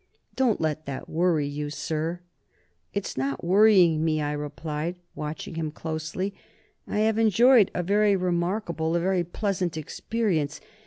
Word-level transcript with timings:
"Don't 0.35 0.59
let 0.59 0.87
that 0.87 1.07
worry 1.07 1.45
you, 1.45 1.69
sir." 1.69 2.21
"It's 2.91 3.17
not 3.17 3.43
worrying 3.43 4.03
me," 4.03 4.19
I 4.19 4.31
replied, 4.31 4.95
watching 5.13 5.53
him 5.53 5.69
closely. 5.69 6.33
"I 6.87 7.01
have 7.01 7.19
enjoyed 7.19 7.69
a 7.75 7.83
very 7.83 8.15
remarkable, 8.15 8.95
a 8.95 8.99
very 8.99 9.23
pleasant 9.23 9.77
experience. 9.77 10.59